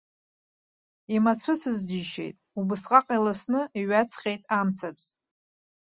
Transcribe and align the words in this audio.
Имацәысыз 1.15 1.79
џьишьеит, 1.89 2.35
убасҟак 2.59 3.07
иласны 3.17 3.61
иҩаҵҟьеит 3.79 4.41
амцабз. 4.59 5.05